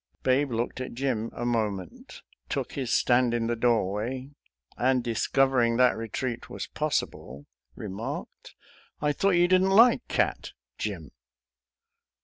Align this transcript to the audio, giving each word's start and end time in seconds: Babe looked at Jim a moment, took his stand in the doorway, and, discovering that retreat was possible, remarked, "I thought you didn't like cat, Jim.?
Babe 0.23 0.49
looked 0.49 0.81
at 0.81 0.95
Jim 0.95 1.29
a 1.31 1.45
moment, 1.45 2.23
took 2.49 2.71
his 2.71 2.91
stand 2.91 3.35
in 3.35 3.45
the 3.45 3.55
doorway, 3.55 4.31
and, 4.75 5.03
discovering 5.03 5.77
that 5.77 5.95
retreat 5.95 6.49
was 6.49 6.65
possible, 6.65 7.45
remarked, 7.75 8.55
"I 8.99 9.11
thought 9.11 9.35
you 9.37 9.47
didn't 9.47 9.69
like 9.69 10.07
cat, 10.07 10.53
Jim.? 10.79 11.11